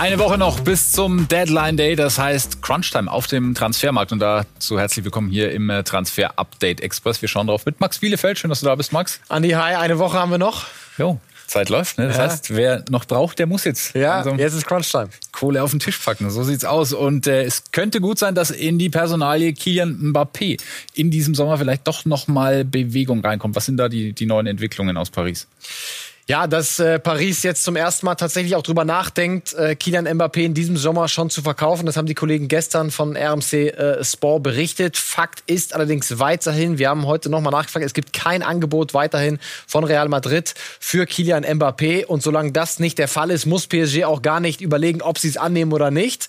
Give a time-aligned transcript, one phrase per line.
[0.00, 4.12] Eine Woche noch bis zum Deadline Day, das heißt Crunchtime auf dem Transfermarkt.
[4.12, 7.20] Und dazu herzlich willkommen hier im äh, Transfer Update Express.
[7.20, 8.38] Wir schauen drauf mit Max Bielefeld.
[8.38, 9.20] Schön, dass du da bist, Max.
[9.28, 10.68] Andi, hi, eine Woche haben wir noch.
[10.96, 11.98] Jo, Zeit läuft.
[11.98, 12.08] Ne?
[12.08, 12.22] Das ja.
[12.22, 13.94] heißt, wer noch braucht, der muss jetzt.
[13.94, 15.10] Ja, also jetzt ist Crunchtime.
[15.40, 16.28] Kohle auf den Tisch packen.
[16.28, 16.92] So sieht's aus.
[16.92, 20.60] Und äh, es könnte gut sein, dass in die Personalie Kilian Mbappé
[20.92, 23.56] in diesem Sommer vielleicht doch noch mal Bewegung reinkommt.
[23.56, 25.46] Was sind da die, die neuen Entwicklungen aus Paris?
[26.30, 30.42] Ja, dass äh, Paris jetzt zum ersten Mal tatsächlich auch drüber nachdenkt, äh, Kylian Mbappé
[30.44, 31.86] in diesem Sommer schon zu verkaufen.
[31.86, 34.96] Das haben die Kollegen gestern von RMC äh, Sport berichtet.
[34.96, 39.82] Fakt ist allerdings weiterhin, wir haben heute nochmal nachgefragt, es gibt kein Angebot weiterhin von
[39.82, 42.04] Real Madrid für Kylian Mbappé.
[42.04, 45.29] Und solange das nicht der Fall ist, muss PSG auch gar nicht überlegen, ob sie
[45.30, 46.28] es annehmen oder nicht.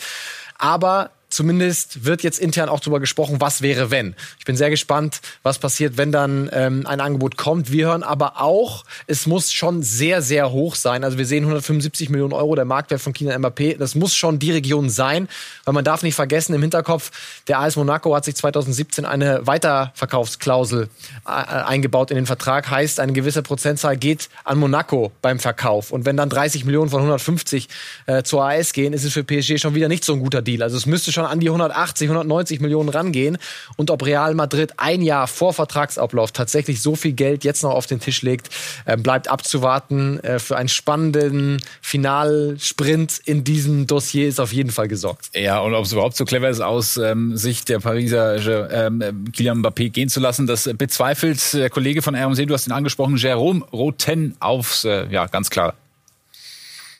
[0.57, 4.15] Aber zumindest wird jetzt intern auch darüber gesprochen, was wäre, wenn.
[4.37, 7.71] Ich bin sehr gespannt, was passiert, wenn dann ähm, ein Angebot kommt.
[7.71, 11.03] Wir hören aber auch, es muss schon sehr, sehr hoch sein.
[11.03, 13.77] Also wir sehen 175 Millionen Euro der Marktwert von Kylian Mbappé.
[13.77, 15.27] Das muss schon die Region sein,
[15.65, 17.11] weil man darf nicht vergessen, im Hinterkopf,
[17.47, 20.89] der AS Monaco hat sich 2017 eine Weiterverkaufsklausel
[21.25, 22.69] äh, eingebaut in den Vertrag.
[22.69, 25.91] Heißt, eine gewisse Prozentzahl geht an Monaco beim Verkauf.
[25.91, 27.69] Und wenn dann 30 Millionen von 150
[28.05, 30.61] äh, zur AS gehen, ist es für PSG schon wieder nicht so ein guter Deal.
[30.63, 33.37] Also es müsste schon schon an die 180, 190 Millionen rangehen.
[33.77, 37.85] Und ob Real Madrid ein Jahr vor Vertragsablauf tatsächlich so viel Geld jetzt noch auf
[37.85, 38.49] den Tisch legt,
[38.85, 40.19] äh, bleibt abzuwarten.
[40.19, 45.29] Äh, für einen spannenden Finalsprint in diesem Dossier ist auf jeden Fall gesorgt.
[45.35, 48.37] Ja, und ob es überhaupt so clever ist, aus ähm, Sicht der Pariser
[48.71, 52.73] ähm, Kylian Mbappé gehen zu lassen, das bezweifelt der Kollege von RMC, du hast ihn
[52.73, 55.73] angesprochen, Jérôme Roten aufs, äh, ja, ganz klar.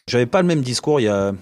[0.08, 1.34] J'avais pas le même discours il y a,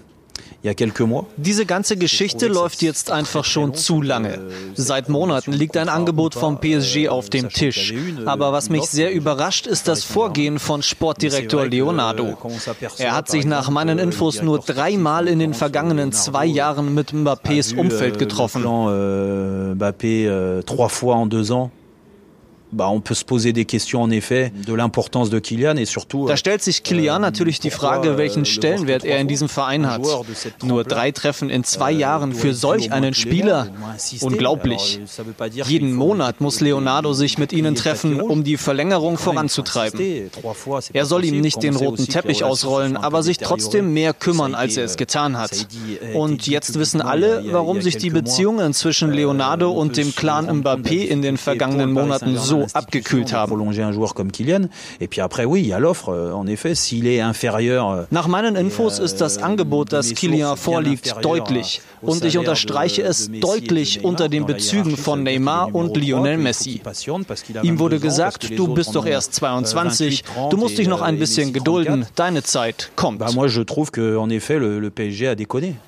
[1.36, 4.40] diese ganze Geschichte läuft jetzt einfach schon zu lange.
[4.74, 7.94] Seit Monaten liegt ein Angebot vom PSG auf dem Tisch.
[8.26, 12.36] Aber was mich sehr überrascht, ist das Vorgehen von Sportdirektor Leonardo.
[12.98, 17.74] Er hat sich nach meinen Infos nur dreimal in den vergangenen zwei Jahren mit Mbappés
[17.74, 18.62] Umfeld getroffen.
[18.64, 21.70] Mbappé euh, trois fois en deux ans
[22.72, 26.26] bah, on peut se poser des questions en effet de l'importance de Kylian et surtout.
[26.26, 30.02] Da stellt sich Kylian euh, natürlich die Frage, welchen Stellenwert er in diesem Verein hat.
[30.62, 33.68] Nur drei Treffen in zwei euh, Jahren für solch einen Spieler?
[34.20, 35.00] Unglaublich.
[35.66, 40.30] Jeden Monat muss Leonardo sich mit ihnen treffen, um die Verlängerung voranzutreiben.
[40.92, 44.84] Er soll ihm nicht den roten Teppich ausrollen, aber sich trotzdem mehr kümmern, als er
[44.84, 45.66] es getan hat.
[46.14, 51.22] Und jetzt wissen alle, warum sich die Beziehungen zwischen Leonardo und dem Clan Mbappé in
[51.22, 53.52] den vergangenen Monaten so abgekühlt haben.
[56.08, 61.82] Euh, Nach meinen Infos ist das euh, Angebot, das Kylian vorliegt, deutlich.
[62.02, 66.80] Und ich unterstreiche es deutlich unter den Bezügen von Neymar und Lionel Messi.
[67.62, 71.52] Ihm wurde gesagt, du bist doch erst 22, euh, du musst dich noch ein bisschen
[71.52, 73.20] gedulden, deine Zeit kommt.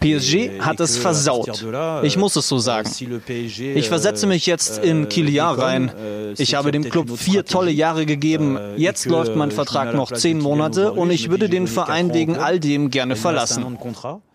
[0.01, 1.65] PSG hat es versaut.
[2.03, 2.91] Ich muss es so sagen.
[3.59, 5.93] Ich versetze mich jetzt in Kylian rein.
[6.39, 8.57] Ich habe habe dem Club vier tolle Jahre gegeben.
[8.57, 12.61] Äh, Jetzt läuft mein Vertrag noch zehn Monate und ich würde den Verein wegen all
[12.61, 13.65] dem gerne verlassen.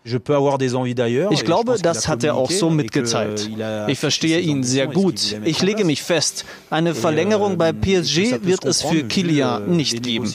[0.04, 3.50] Ich glaube, das hat er auch so mitgeteilt.
[3.88, 5.36] Ich verstehe ihn sehr gut.
[5.44, 10.32] Ich lege mich fest, eine Verlängerung bei PSG wird es für Kylian nicht geben.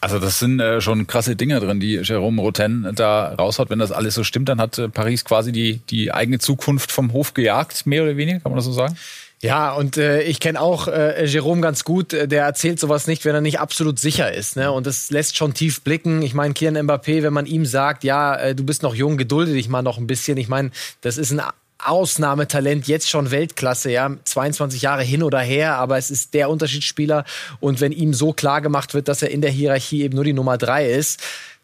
[0.00, 3.70] Also das sind äh, schon krasse Dinge drin, die Jérôme Roten da raushaut.
[3.70, 7.12] Wenn das alles so stimmt, dann hat äh, Paris quasi die, die eigene Zukunft vom
[7.12, 8.96] Hof gejagt, mehr oder weniger, kann man das so sagen?
[9.42, 12.12] Ja, und äh, ich kenne auch äh, Jerome ganz gut.
[12.12, 14.54] Äh, der erzählt sowas nicht, wenn er nicht absolut sicher ist.
[14.54, 14.70] Ne?
[14.70, 16.22] Und das lässt schon tief blicken.
[16.22, 19.52] Ich meine, Kian Mbappé, wenn man ihm sagt, ja, äh, du bist noch jung, gedulde
[19.52, 20.38] dich mal noch ein bisschen.
[20.38, 20.70] Ich meine,
[21.00, 21.42] das ist ein
[21.84, 27.24] Ausnahmetalent, jetzt schon Weltklasse, ja, 22 Jahre hin oder her, aber es ist der Unterschiedsspieler.
[27.58, 30.32] Und wenn ihm so klar gemacht wird, dass er in der Hierarchie eben nur die
[30.32, 31.20] Nummer drei ist,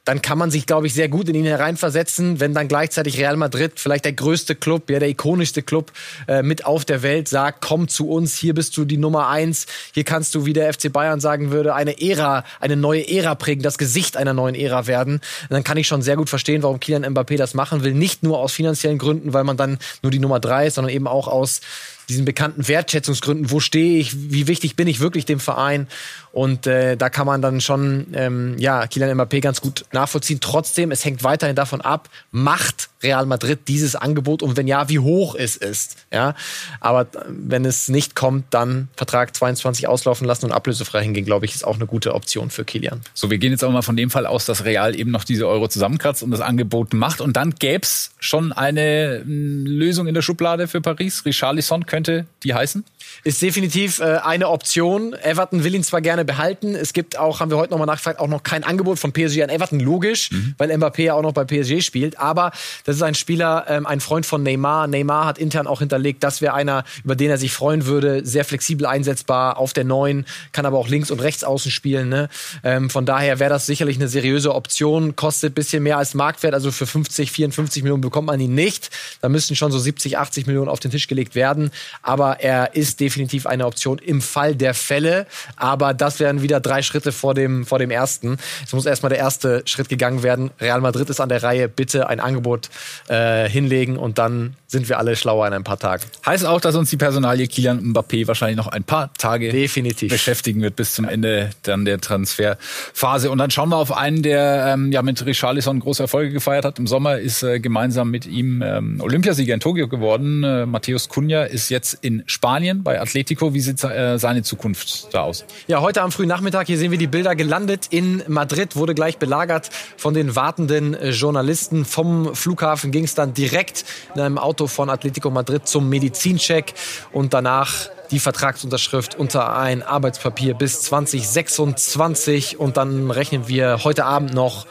[0.08, 3.36] dann kann man sich, glaube ich, sehr gut in ihn hereinversetzen, wenn dann gleichzeitig Real
[3.36, 5.92] Madrid, vielleicht der größte Club, ja, der ikonischste Club
[6.26, 9.66] äh, mit auf der Welt, sagt, komm zu uns, hier bist du die Nummer eins,
[9.92, 13.62] hier kannst du, wie der FC Bayern sagen würde, eine Ära, eine neue Ära prägen,
[13.62, 15.16] das Gesicht einer neuen Ära werden.
[15.16, 17.92] Und dann kann ich schon sehr gut verstehen, warum Kylian Mbappé das machen will.
[17.92, 21.06] Nicht nur aus finanziellen Gründen, weil man dann nur die Nummer drei ist, sondern eben
[21.06, 21.60] auch aus
[22.08, 25.86] diesen bekannten Wertschätzungsgründen, wo stehe ich, wie wichtig bin ich wirklich dem Verein.
[26.32, 30.38] Und äh, da kann man dann schon ähm, ja, Kylian Mbappé ganz gut nachvollziehen.
[30.40, 34.98] Trotzdem, es hängt weiterhin davon ab, macht Real Madrid dieses Angebot und wenn ja, wie
[34.98, 35.96] hoch es ist.
[36.12, 36.34] Ja?
[36.80, 41.54] Aber wenn es nicht kommt, dann Vertrag 22 auslaufen lassen und ablösefrei hingehen, glaube ich,
[41.54, 43.00] ist auch eine gute Option für Kilian.
[43.14, 45.46] So, wir gehen jetzt auch mal von dem Fall aus, dass Real eben noch diese
[45.48, 47.20] Euro zusammenkratzt und das Angebot macht.
[47.20, 51.24] Und dann gäbe es schon eine hm, Lösung in der Schublade für Paris.
[51.24, 52.84] Richarlison könnte könnte die heißen?
[53.24, 55.14] Ist definitiv äh, eine Option.
[55.14, 56.76] Everton will ihn zwar gerne behalten.
[56.76, 59.48] Es gibt auch, haben wir heute nochmal nachgefragt, auch noch kein Angebot von PSG an
[59.48, 59.80] Everton.
[59.80, 60.54] Logisch, mhm.
[60.58, 62.20] weil Mbappé ja auch noch bei PSG spielt.
[62.20, 62.52] Aber
[62.84, 64.86] das ist ein Spieler, ähm, ein Freund von Neymar.
[64.86, 68.24] Neymar hat intern auch hinterlegt, das wäre einer, über den er sich freuen würde.
[68.24, 72.08] Sehr flexibel einsetzbar auf der Neuen, kann aber auch links und rechts außen spielen.
[72.08, 72.28] Ne?
[72.62, 75.16] Ähm, von daher wäre das sicherlich eine seriöse Option.
[75.16, 76.54] Kostet bisschen mehr als Marktwert.
[76.54, 78.90] Also für 50, 54 Millionen bekommt man ihn nicht.
[79.20, 81.70] Da müssten schon so 70, 80 Millionen auf den Tisch gelegt werden.
[82.02, 85.26] Aber er ist definitiv eine Option im Fall der Fälle.
[85.56, 88.38] Aber das wären wieder drei Schritte vor dem, vor dem ersten.
[88.64, 90.50] Es muss erstmal der erste Schritt gegangen werden.
[90.60, 91.68] Real Madrid ist an der Reihe.
[91.68, 92.70] Bitte ein Angebot
[93.08, 96.02] äh, hinlegen und dann sind wir alle schlauer in ein paar Tagen.
[96.26, 100.12] Heißt auch, dass uns die Personalie Kilian Mbappé wahrscheinlich noch ein paar Tage Definitiv.
[100.12, 103.30] beschäftigen wird bis zum Ende dann der Transferphase.
[103.30, 106.78] Und dann schauen wir auf einen, der ähm, ja mit Richarlison große Erfolge gefeiert hat.
[106.78, 110.44] Im Sommer ist äh, gemeinsam mit ihm ähm, Olympiasieger in Tokio geworden.
[110.44, 113.54] Äh, Matthäus Cunha ist jetzt in Spanien bei Atletico.
[113.54, 115.46] Wie sieht äh, seine Zukunft da aus?
[115.66, 119.16] Ja, heute am frühen Nachmittag, hier sehen wir die Bilder, gelandet in Madrid, wurde gleich
[119.16, 121.86] belagert von den wartenden äh, Journalisten.
[121.86, 126.74] Vom Flughafen ging es dann direkt in einem Auto von Atletico Madrid zum Medizincheck
[127.12, 134.34] und danach die Vertragsunterschrift unter ein Arbeitspapier bis 2026 und dann rechnen wir heute Abend
[134.34, 134.66] noch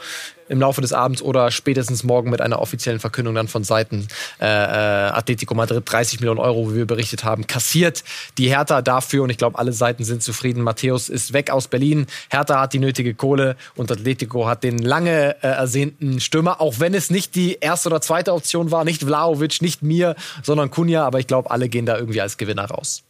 [0.48, 4.08] im Laufe des Abends oder spätestens morgen mit einer offiziellen Verkündung dann von Seiten
[4.40, 8.04] äh, äh Atletico Madrid 30 Millionen Euro, wie wir berichtet haben, kassiert.
[8.36, 10.62] Die Hertha dafür und ich glaube, alle Seiten sind zufrieden.
[10.62, 12.06] Matthäus ist weg aus Berlin.
[12.30, 16.94] Hertha hat die nötige Kohle und Atletico hat den lange äh, ersehnten Stürmer, auch wenn
[16.94, 21.18] es nicht die erste oder zweite Option war, nicht Vlaovic, nicht mir, sondern Kunja, aber
[21.20, 23.02] ich glaube, alle gehen da irgendwie als Gewinner raus.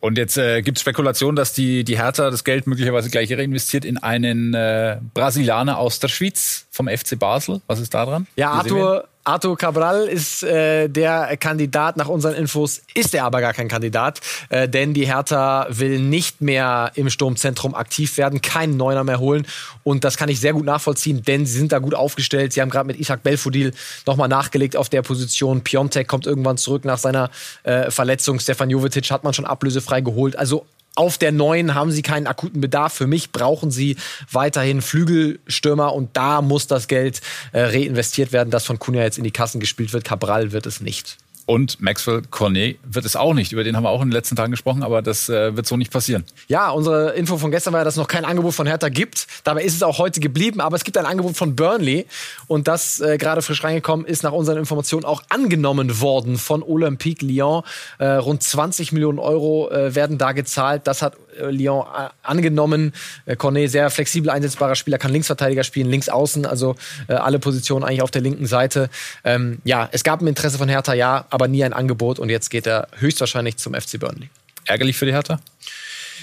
[0.00, 3.84] Und jetzt äh, gibt es Spekulationen, dass die, die Hertha das Geld möglicherweise gleich reinvestiert
[3.84, 7.62] in einen äh, Brasilianer aus der Schweiz vom FC Basel.
[7.66, 8.26] Was ist da dran?
[8.36, 11.96] Ja, Arthur, Arthur Cabral ist äh, der Kandidat.
[11.96, 14.20] Nach unseren Infos ist er aber gar kein Kandidat,
[14.50, 19.44] äh, denn die Hertha will nicht mehr im Sturmzentrum aktiv werden, keinen Neuner mehr holen.
[19.82, 22.52] Und das kann ich sehr gut nachvollziehen, denn sie sind da gut aufgestellt.
[22.52, 23.72] Sie haben gerade mit Isaac Belfodil
[24.06, 25.62] nochmal nachgelegt auf der Position.
[25.62, 27.30] Piontek kommt irgendwann zurück nach seiner
[27.64, 28.38] äh, Verletzung.
[28.38, 30.38] Stefan Jovetic hat man schon ablösefrei geholt.
[30.38, 32.92] Also auf der neuen haben sie keinen akuten Bedarf.
[32.92, 33.96] Für mich brauchen sie
[34.32, 37.20] weiterhin Flügelstürmer und da muss das Geld
[37.52, 40.04] äh, reinvestiert werden, das von Kunja jetzt in die Kassen gespielt wird.
[40.04, 41.18] Cabral wird es nicht.
[41.46, 43.52] Und Maxwell Cornet wird es auch nicht.
[43.52, 45.76] Über den haben wir auch in den letzten Tagen gesprochen, aber das äh, wird so
[45.76, 46.24] nicht passieren.
[46.48, 49.28] Ja, unsere Info von gestern war ja, dass es noch kein Angebot von Hertha gibt.
[49.44, 52.06] Dabei ist es auch heute geblieben, aber es gibt ein Angebot von Burnley.
[52.48, 57.24] Und das äh, gerade frisch reingekommen ist nach unseren Informationen auch angenommen worden von Olympique
[57.24, 57.62] Lyon.
[57.98, 60.88] Äh, rund 20 Millionen Euro äh, werden da gezahlt.
[60.88, 61.16] Das hat
[61.50, 62.92] Lyon äh, angenommen.
[63.24, 66.76] Äh, Cornet, sehr flexibel einsetzbarer Spieler, kann Linksverteidiger spielen, links außen, also
[67.08, 68.90] äh, alle Positionen eigentlich auf der linken Seite.
[69.24, 72.50] Ähm, ja, es gab ein Interesse von Hertha, ja, aber nie ein Angebot und jetzt
[72.50, 74.28] geht er höchstwahrscheinlich zum FC Burnley.
[74.64, 75.40] Ärgerlich für die Hertha?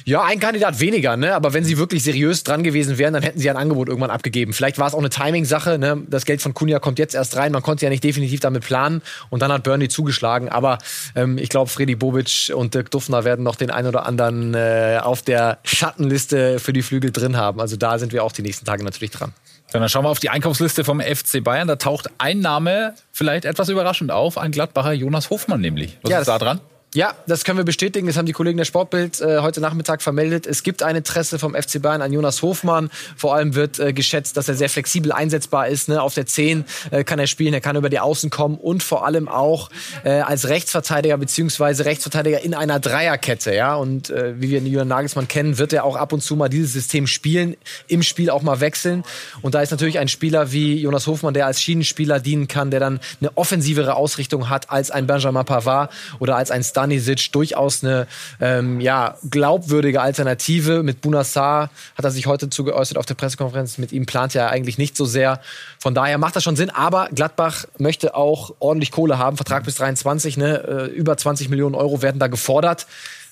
[0.05, 1.35] Ja, ein Kandidat weniger, ne?
[1.35, 4.53] Aber wenn sie wirklich seriös dran gewesen wären, dann hätten sie ein Angebot irgendwann abgegeben.
[4.53, 6.03] Vielleicht war es auch eine Timing-Sache, ne?
[6.07, 7.51] Das Geld von Kunja kommt jetzt erst rein.
[7.51, 9.01] Man konnte ja nicht definitiv damit planen.
[9.29, 10.49] Und dann hat Burnley zugeschlagen.
[10.49, 10.77] Aber
[11.15, 14.99] ähm, ich glaube, Freddy Bobic und Dirk Duffner werden noch den einen oder anderen äh,
[15.01, 17.59] auf der Schattenliste für die Flügel drin haben.
[17.59, 19.33] Also da sind wir auch die nächsten Tage natürlich dran.
[19.71, 21.67] Dann schauen wir auf die Einkaufsliste vom FC Bayern.
[21.67, 24.37] Da taucht ein Name vielleicht etwas überraschend auf.
[24.37, 25.97] Ein Gladbacher Jonas Hofmann nämlich.
[26.03, 26.61] Was ja, ist da dran?
[26.93, 28.05] Ja, das können wir bestätigen.
[28.05, 30.45] Das haben die Kollegen der Sportbild äh, heute Nachmittag vermeldet.
[30.45, 32.91] Es gibt ein Interesse vom FC Bayern an Jonas Hofmann.
[33.17, 35.89] Vor allem wird äh, geschätzt, dass er sehr flexibel einsetzbar ist.
[35.89, 35.99] Ne?
[35.99, 39.07] Auf der 10 äh, kann er spielen, er kann über die Außen kommen und vor
[39.07, 39.71] allem auch
[40.03, 43.55] äh, als Rechtsverteidiger beziehungsweise Rechtsverteidiger in einer Dreierkette.
[43.55, 46.47] Ja, und äh, wie wir Julian Nagelsmann kennen, wird er auch ab und zu mal
[46.47, 47.55] dieses System spielen,
[47.87, 49.03] im Spiel auch mal wechseln.
[49.41, 52.79] Und da ist natürlich ein Spieler wie Jonas Hofmann, der als Schienenspieler dienen kann, der
[52.79, 57.83] dann eine offensivere Ausrichtung hat als ein Benjamin Pavard oder als ein Star Stanisic durchaus
[57.83, 58.07] eine
[58.41, 60.83] ähm, ja, glaubwürdige Alternative.
[60.83, 63.77] Mit Bunassar hat er sich heute zugeäußert auf der Pressekonferenz.
[63.77, 65.39] Mit ihm plant er eigentlich nicht so sehr.
[65.79, 66.69] Von daher macht das schon Sinn.
[66.69, 69.37] Aber Gladbach möchte auch ordentlich Kohle haben.
[69.37, 70.63] Vertrag bis 23, ne?
[70.63, 72.85] Äh, über 20 Millionen Euro werden da gefordert.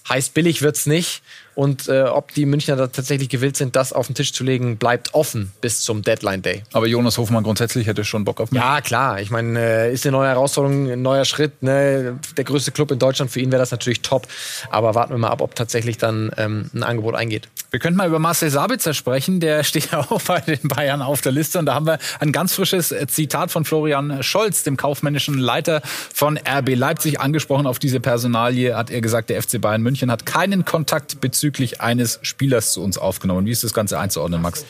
[0.07, 1.21] Heißt billig wird's nicht.
[1.53, 4.77] Und äh, ob die Münchner da tatsächlich gewillt sind, das auf den Tisch zu legen,
[4.77, 6.63] bleibt offen bis zum Deadline Day.
[6.71, 8.61] Aber Jonas Hofmann grundsätzlich hätte schon Bock auf mich.
[8.61, 9.19] Ja, klar.
[9.19, 11.61] Ich meine, äh, ist eine neue Herausforderung, ein neuer Schritt.
[11.61, 12.17] Ne?
[12.37, 14.27] Der größte Club in Deutschland, für ihn wäre das natürlich top.
[14.69, 17.49] Aber warten wir mal ab, ob tatsächlich dann ähm, ein Angebot eingeht.
[17.69, 19.41] Wir könnten mal über Marcel Sabitzer sprechen.
[19.41, 21.59] Der steht auch bei den Bayern auf der Liste.
[21.59, 25.81] Und da haben wir ein ganz frisches Zitat von Florian Scholz, dem kaufmännischen Leiter
[26.13, 28.75] von RB Leipzig, angesprochen auf diese Personalie.
[28.75, 32.83] Hat er gesagt, der FC Bayern München hat keinen Kontakt bezüglich bezüglich eines Spielers zu
[32.83, 33.47] uns aufgenommen.
[33.47, 34.63] Wie ist das Ganze einzuordnen, Max?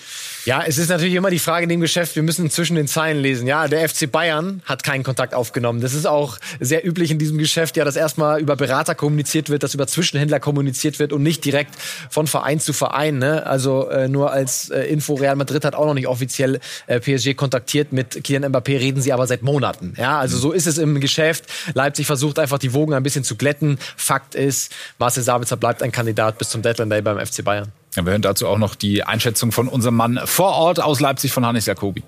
[0.45, 3.19] Ja, es ist natürlich immer die Frage in dem Geschäft, wir müssen zwischen den Zeilen
[3.19, 3.45] lesen.
[3.47, 5.81] Ja, der FC Bayern hat keinen Kontakt aufgenommen.
[5.81, 9.61] Das ist auch sehr üblich in diesem Geschäft, ja, dass erstmal über Berater kommuniziert wird,
[9.61, 11.75] dass über Zwischenhändler kommuniziert wird und nicht direkt
[12.09, 13.19] von Verein zu Verein.
[13.19, 13.45] Ne?
[13.45, 17.35] Also äh, nur als äh, Info, Real Madrid hat auch noch nicht offiziell äh, PSG
[17.35, 17.93] kontaktiert.
[17.93, 19.93] Mit Kylian Mbappé reden sie aber seit Monaten.
[19.97, 21.45] Ja, also so ist es im Geschäft.
[21.73, 23.77] Leipzig versucht einfach die Wogen ein bisschen zu glätten.
[23.95, 27.71] Fakt ist, Marcel Sabitzer bleibt ein Kandidat bis zum Deadline Day beim FC Bayern.
[27.95, 31.33] Ja, wir hören dazu auch noch die Einschätzung von unserem Mann vor Ort aus Leipzig
[31.33, 32.03] von Hannes Jacobi.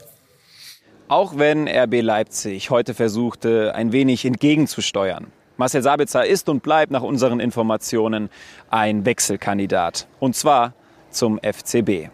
[1.10, 5.28] Auch wenn RB Leipzig heute versuchte, ein wenig entgegenzusteuern.
[5.58, 8.30] Marcel Sabitzer ist und bleibt nach unseren Informationen
[8.70, 10.08] ein Wechselkandidat.
[10.20, 10.74] Und zwar
[11.10, 12.10] zum FCB.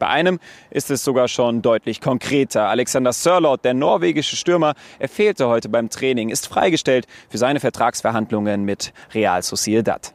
[0.00, 2.68] Bei einem ist es sogar schon deutlich konkreter.
[2.68, 8.64] Alexander Sörlot, der norwegische Stürmer, er fehlte heute beim Training, ist freigestellt für seine Vertragsverhandlungen
[8.64, 10.12] mit Real Sociedad.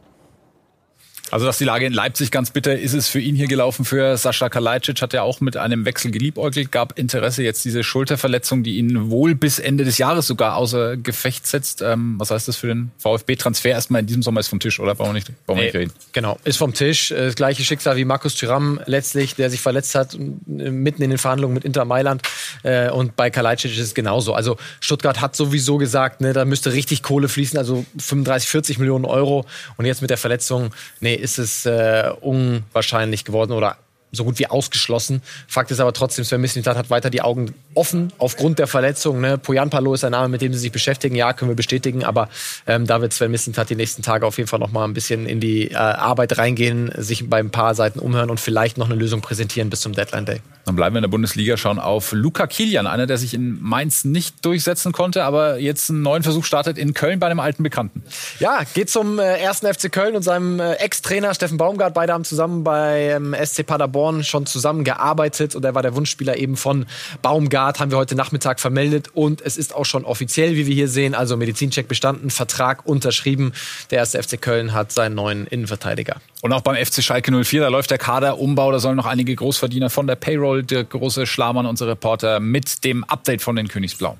[1.31, 3.85] Also, dass die Lage in Leipzig ganz bitter ist, es für ihn hier gelaufen.
[3.85, 7.43] Für Sascha Kalajdzic hat er auch mit einem Wechsel geliebäugelt, gab Interesse.
[7.43, 11.81] Jetzt diese Schulterverletzung, die ihn wohl bis Ende des Jahres sogar außer Gefecht setzt.
[11.81, 13.69] Ähm, was heißt das für den VfB-Transfer?
[13.69, 14.95] Erstmal in diesem Sommer ist vom Tisch, oder?
[14.95, 15.91] Brauchen wir nicht, brauchen wir nicht reden.
[16.13, 17.11] Genau, ist vom Tisch.
[17.11, 21.09] Äh, das gleiche Schicksal wie Markus Thuram letztlich, der sich verletzt hat, äh, mitten in
[21.09, 22.21] den Verhandlungen mit Inter Mailand.
[22.63, 24.33] Äh, und bei Kalajdzic ist es genauso.
[24.33, 29.05] Also, Stuttgart hat sowieso gesagt, ne, da müsste richtig Kohle fließen, also 35, 40 Millionen
[29.05, 29.45] Euro.
[29.75, 33.77] Und jetzt mit der Verletzung, nee, ist es äh, unwahrscheinlich geworden oder
[34.11, 35.21] so gut wie ausgeschlossen.
[35.47, 39.21] Fakt ist aber trotzdem, Sven Mislintat hat weiter die Augen offen aufgrund der Verletzung.
[39.21, 39.37] Ne?
[39.37, 41.15] Poyanpalo ist ein Name, mit dem sie sich beschäftigen.
[41.15, 42.03] Ja, können wir bestätigen.
[42.03, 42.29] Aber
[42.65, 45.25] ähm, da wird Sven Mislintat die nächsten Tage auf jeden Fall noch mal ein bisschen
[45.25, 48.95] in die äh, Arbeit reingehen, sich bei ein paar Seiten umhören und vielleicht noch eine
[48.95, 50.41] Lösung präsentieren bis zum Deadline Day.
[50.67, 54.03] Dann bleiben wir in der Bundesliga, schauen auf Luca Kilian, einer, der sich in Mainz
[54.03, 58.03] nicht durchsetzen konnte, aber jetzt einen neuen Versuch startet in Köln bei einem alten Bekannten.
[58.41, 61.93] Ja, geht zum äh, ersten FC Köln und seinem äh, Ex-Trainer Steffen Baumgart.
[61.93, 66.57] Beide haben zusammen beim ähm, SC Paderborn schon zusammengearbeitet und er war der Wunschspieler eben
[66.57, 66.85] von
[67.21, 70.89] Baumgart, haben wir heute Nachmittag vermeldet und es ist auch schon offiziell, wie wir hier
[70.89, 73.53] sehen, also Medizincheck bestanden, Vertrag unterschrieben.
[73.89, 76.17] Der erste FC Köln hat seinen neuen Innenverteidiger.
[76.41, 79.89] Und auch beim FC Schalke 04, da läuft der Kaderumbau, da sollen noch einige Großverdiener
[79.89, 84.19] von der Payroll, der große Schlamann, unser Reporter, mit dem Update von den Königsblauen.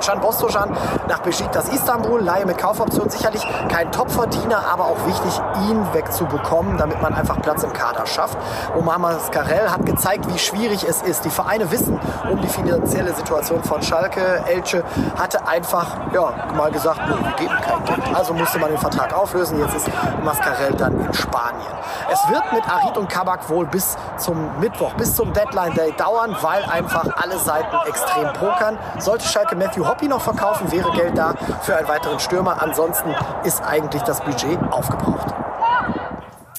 [0.00, 0.76] Can Bostojan
[1.08, 7.00] nach Besiktas Istanbul, Laie mit Kaufoption, sicherlich kein Topverdiener, aber auch wichtig, ihn wegzubekommen, damit
[7.00, 8.36] man einfach Platz im Kader schafft.
[8.78, 11.24] Omar Mascarell hat gezeigt, wie schwierig es ist.
[11.24, 11.98] Die Vereine wissen
[12.30, 14.44] um die finanzielle Situation von Schalke.
[14.46, 14.84] Elche
[15.18, 18.14] hatte einfach ja, mal gesagt, wir geben kein Geld.
[18.14, 19.58] Also musste man den Vertrag auflösen.
[19.58, 19.90] Jetzt ist
[20.22, 21.72] Mascarell dann in Spanien.
[22.12, 26.36] Es wird mit Arid und Kabak wohl bis zum Mittwoch, bis zum Deadline Day dauern,
[26.42, 28.78] weil einfach alle Seiten extrem pokern.
[28.98, 32.60] Sollte Schalke Matthew Hoppy noch verkaufen, wäre Geld da für einen weiteren Stürmer.
[32.60, 33.14] Ansonsten
[33.44, 35.45] ist eigentlich das Budget aufgebraucht.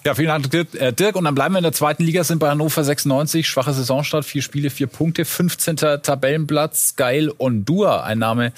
[0.08, 1.18] Ja, vielen Dank, äh, Dirk.
[1.18, 3.46] Und dann bleiben wir in der zweiten Liga, sind bei Hannover 96.
[3.46, 5.76] Schwache Saisonstart, vier Spiele, vier Punkte, 15.
[5.76, 6.94] Tabellenplatz.
[6.96, 8.54] Geil und Dua, ein Name,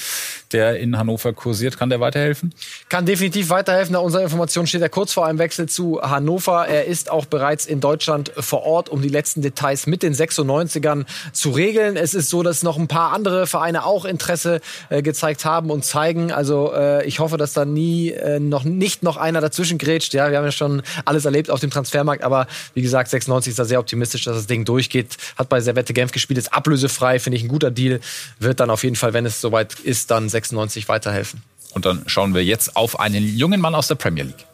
[0.52, 1.76] der in Hannover kursiert.
[1.80, 2.54] Kann der weiterhelfen?
[2.88, 3.94] Kann definitiv weiterhelfen.
[3.94, 6.68] Nach unserer Information steht er kurz vor einem Wechsel zu Hannover.
[6.68, 11.06] Er ist auch bereits in Deutschland vor Ort, um die letzten Details mit den 96ern
[11.32, 11.98] zu regeln.
[11.98, 15.84] Es ist so, dass noch ein paar andere Vereine auch Interesse äh, gezeigt haben und
[15.84, 16.32] zeigen.
[16.32, 20.14] Also äh, ich hoffe, dass da nie äh, noch nicht noch einer dazwischen grätscht.
[20.14, 22.24] Ja, wir haben ja schon alles erlebt erlebt auf dem Transfermarkt.
[22.24, 25.18] Aber wie gesagt, 96 ist da sehr optimistisch, dass das Ding durchgeht.
[25.38, 28.00] Hat bei Servette Genf gespielt, ist ablösefrei, finde ich ein guter Deal.
[28.40, 31.42] Wird dann auf jeden Fall, wenn es soweit ist, dann 96 weiterhelfen.
[31.74, 34.46] Und dann schauen wir jetzt auf einen jungen Mann aus der Premier League.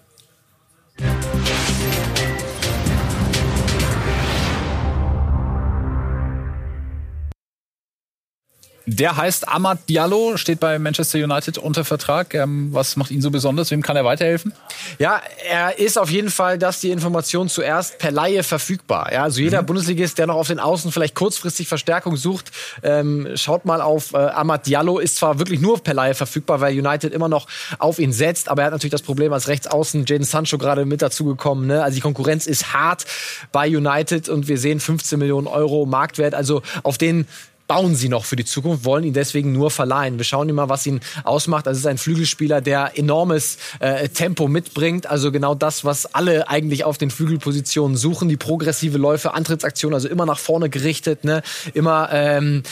[8.88, 12.36] Der heißt Amad Diallo, steht bei Manchester United unter Vertrag.
[12.36, 13.72] Ähm, was macht ihn so besonders?
[13.72, 14.54] Wem kann er weiterhelfen?
[15.00, 19.12] Ja, er ist auf jeden Fall, dass die Information zuerst per Laie verfügbar.
[19.12, 19.68] Ja, also jeder mhm.
[19.68, 22.52] Bundesligist, der noch auf den Außen vielleicht kurzfristig Verstärkung sucht,
[22.84, 25.00] ähm, schaut mal auf äh, Amad Diallo.
[25.00, 27.48] Ist zwar wirklich nur per Laie verfügbar, weil United immer noch
[27.80, 31.02] auf ihn setzt, aber er hat natürlich das Problem als Rechtsaußen Jaden Sancho gerade mit
[31.02, 31.66] dazugekommen.
[31.66, 31.84] Ne?
[31.84, 33.06] Also die Konkurrenz ist hart
[33.52, 36.36] bei United und wir sehen 15 Millionen Euro Marktwert.
[36.36, 37.26] Also auf den
[37.68, 40.18] bauen sie noch für die Zukunft, wollen ihn deswegen nur verleihen.
[40.18, 41.68] Wir schauen immer, was ihn ausmacht.
[41.68, 45.08] Also es ist ein Flügelspieler, der enormes äh, Tempo mitbringt.
[45.08, 48.30] Also genau das, was alle eigentlich auf den Flügelpositionen suchen.
[48.30, 51.42] Die progressive Läufe, Antrittsaktion, also immer nach vorne gerichtet, ne?
[51.74, 52.64] immer ähm,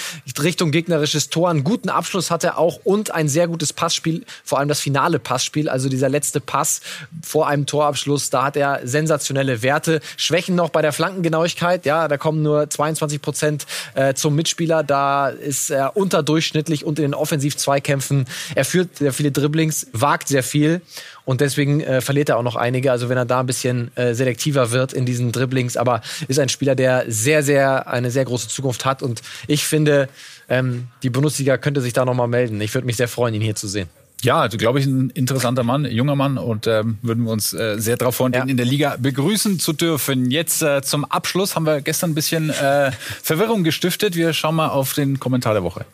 [0.42, 1.50] Richtung gegnerisches Tor.
[1.50, 5.20] Einen guten Abschluss hat er auch und ein sehr gutes Passspiel, vor allem das finale
[5.20, 6.82] Passspiel, also dieser letzte Pass
[7.24, 8.30] vor einem Torabschluss.
[8.30, 10.02] Da hat er sensationelle Werte.
[10.18, 11.86] Schwächen noch bei der Flankengenauigkeit.
[11.86, 17.00] Ja, da kommen nur 22 Prozent äh, zum Mitspieler Spieler, da ist er unterdurchschnittlich und
[17.00, 18.26] in den Offensiv-Zweikämpfen.
[18.56, 20.82] Er führt sehr viele Dribblings, wagt sehr viel
[21.26, 22.92] und deswegen äh, verliert er auch noch einige.
[22.92, 26.50] Also wenn er da ein bisschen äh, selektiver wird in diesen Dribblings, aber ist ein
[26.50, 30.10] Spieler, der sehr, sehr eine sehr große Zukunft hat und ich finde,
[30.50, 32.60] ähm, die Bundesliga könnte sich da nochmal melden.
[32.62, 33.90] Ich würde mich sehr freuen, ihn hier zu sehen.
[34.24, 37.76] Ja, also glaube ich, ein interessanter Mann, junger Mann und ähm, würden wir uns äh,
[37.78, 38.40] sehr darauf freuen, ja.
[38.40, 40.32] den in der Liga begrüßen zu dürfen.
[40.32, 44.16] Jetzt äh, zum Abschluss haben wir gestern ein bisschen äh, Verwirrung gestiftet.
[44.16, 45.86] Wir schauen mal auf den Kommentar der Woche.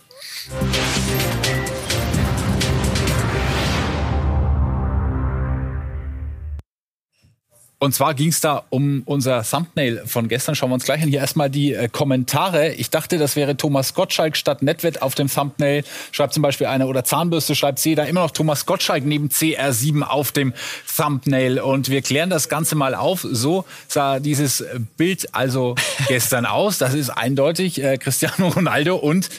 [7.81, 10.53] Und zwar ging es da um unser Thumbnail von gestern.
[10.53, 11.07] Schauen wir uns gleich an.
[11.07, 12.73] Hier erstmal die äh, Kommentare.
[12.73, 15.85] Ich dachte, das wäre Thomas Gottschalk statt Netwett auf dem Thumbnail.
[16.11, 17.95] Schreibt zum Beispiel einer oder Zahnbürste schreibt C.
[17.95, 20.53] Da immer noch Thomas Gottschalk neben CR7 auf dem
[20.93, 21.61] Thumbnail.
[21.61, 23.25] Und wir klären das Ganze mal auf.
[23.31, 24.65] So sah dieses
[24.97, 25.75] Bild also
[26.09, 26.79] gestern aus.
[26.79, 29.29] Das ist eindeutig äh, Cristiano Ronaldo und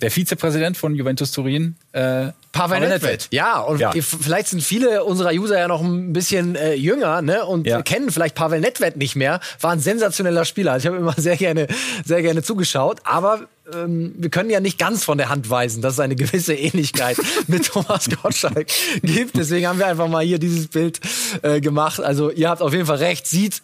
[0.00, 3.28] der Vizepräsident von Juventus Turin, äh, Pavel Nedved.
[3.30, 3.92] Ja, und ja.
[3.92, 7.82] vielleicht sind viele unserer User ja noch ein bisschen äh, jünger ne, und ja.
[7.82, 9.40] kennen vielleicht Pavel Nedved nicht mehr.
[9.60, 10.76] War ein sensationeller Spieler.
[10.76, 11.68] Ich habe immer sehr gerne,
[12.04, 13.00] sehr gerne zugeschaut.
[13.04, 16.54] Aber ähm, wir können ja nicht ganz von der Hand weisen, dass es eine gewisse
[16.54, 18.68] Ähnlichkeit mit Thomas Gottschalk
[19.02, 19.36] gibt.
[19.36, 21.00] Deswegen haben wir einfach mal hier dieses Bild
[21.42, 22.00] äh, gemacht.
[22.00, 23.26] Also ihr habt auf jeden Fall recht.
[23.26, 23.62] Sieht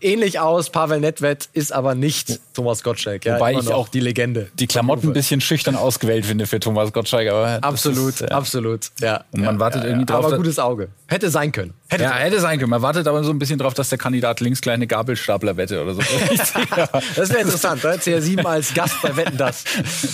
[0.00, 0.70] ähnlich aus.
[0.70, 3.24] Pavel Nedved ist aber nicht Thomas Gottschalk.
[3.24, 4.48] Ja, Wobei ich auch die Legende.
[4.54, 7.28] Die Klamotten ein bisschen schüchtern ausgewählt finde für Thomas Gottschalk.
[7.30, 8.28] Aber absolut, ist, ja.
[8.28, 8.90] absolut.
[9.00, 9.24] Ja.
[9.32, 10.24] Und man wartet irgendwie drauf.
[10.24, 10.88] Aber gutes Auge.
[11.06, 11.74] Hätte sein können.
[11.94, 12.70] Hätte, ja, hätte sein können.
[12.70, 15.94] Man wartet aber so ein bisschen drauf, dass der Kandidat links kleine Gabelstapler wette oder
[15.94, 16.00] so.
[17.16, 17.84] das wäre interessant.
[17.84, 17.96] Ne?
[17.96, 19.64] CR7 als Gast bei Wetten das.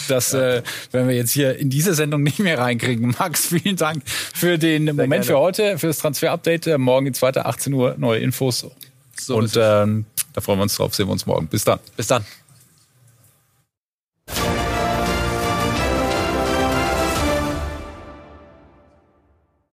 [0.09, 3.15] Das äh, werden wir jetzt hier in diese Sendung nicht mehr reinkriegen.
[3.19, 5.25] Max, vielen Dank für den Sehr Moment gerne.
[5.25, 6.79] für heute, für das Transfer-Update.
[6.79, 8.67] Morgen geht's weiter, 18 Uhr, neue Infos.
[9.19, 10.95] So und ähm, da freuen wir uns drauf.
[10.95, 11.47] Sehen wir uns morgen.
[11.47, 11.79] Bis dann.
[11.97, 12.25] Bis dann.